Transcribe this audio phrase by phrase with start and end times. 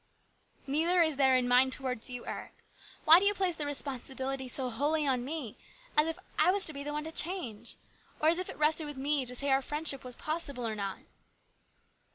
[0.65, 2.55] "Neither is there in mine towards you, Eric.
[3.05, 5.57] Why do you place the responsibility so wholly on me,
[5.95, 7.75] as if I would be the one to change,
[8.19, 10.73] or as if it rested with me to say that our friendship was possible or
[10.73, 11.01] not